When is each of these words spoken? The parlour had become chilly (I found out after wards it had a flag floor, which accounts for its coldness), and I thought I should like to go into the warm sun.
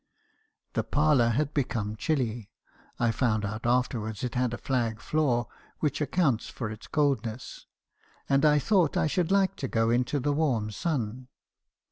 The 0.73 0.83
parlour 0.83 1.29
had 1.29 1.53
become 1.53 1.95
chilly 1.95 2.49
(I 2.97 3.11
found 3.11 3.45
out 3.45 3.67
after 3.67 3.99
wards 3.99 4.23
it 4.23 4.33
had 4.33 4.51
a 4.51 4.57
flag 4.57 4.99
floor, 4.99 5.45
which 5.77 6.01
accounts 6.01 6.49
for 6.49 6.71
its 6.71 6.87
coldness), 6.87 7.67
and 8.27 8.43
I 8.43 8.57
thought 8.57 8.97
I 8.97 9.05
should 9.05 9.29
like 9.31 9.55
to 9.57 9.67
go 9.67 9.91
into 9.91 10.19
the 10.19 10.33
warm 10.33 10.71
sun. 10.71 11.27